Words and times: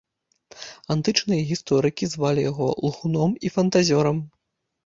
Антычныя 0.95 1.41
гісторыкі 1.51 2.09
звалі 2.13 2.41
яго 2.51 2.71
лгуном 2.89 3.39
і 3.47 3.53
фантазёрам. 3.59 4.17